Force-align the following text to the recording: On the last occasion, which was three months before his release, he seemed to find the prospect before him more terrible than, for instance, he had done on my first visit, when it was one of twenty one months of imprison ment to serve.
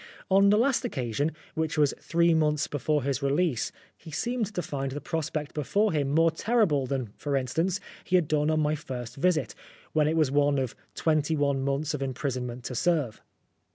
On 0.31 0.49
the 0.49 0.57
last 0.57 0.83
occasion, 0.83 1.31
which 1.53 1.77
was 1.77 1.93
three 1.99 2.33
months 2.33 2.65
before 2.65 3.03
his 3.03 3.21
release, 3.21 3.71
he 3.95 4.09
seemed 4.09 4.47
to 4.55 4.61
find 4.63 4.93
the 4.93 4.99
prospect 4.99 5.53
before 5.53 5.91
him 5.91 6.09
more 6.09 6.31
terrible 6.31 6.87
than, 6.87 7.13
for 7.17 7.37
instance, 7.37 7.79
he 8.03 8.15
had 8.15 8.27
done 8.27 8.49
on 8.49 8.61
my 8.61 8.73
first 8.73 9.15
visit, 9.15 9.53
when 9.93 10.07
it 10.07 10.17
was 10.17 10.31
one 10.31 10.57
of 10.57 10.75
twenty 10.95 11.35
one 11.35 11.61
months 11.63 11.93
of 11.93 12.01
imprison 12.01 12.47
ment 12.47 12.63
to 12.63 12.73
serve. 12.73 13.21